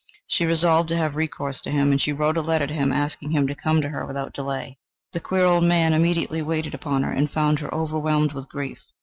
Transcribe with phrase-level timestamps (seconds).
[0.25, 3.29] She resolved to have recourse to him, and she wrote a letter to him asking
[3.29, 4.79] him to come to her without delay.
[5.13, 8.81] The queer old man immediately waited upon her and found her overwhelmed with grief.